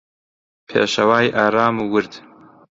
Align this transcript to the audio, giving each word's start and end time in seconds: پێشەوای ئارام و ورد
پێشەوای 0.67 1.27
ئارام 1.37 1.75
و 1.79 1.85
ورد 1.93 2.13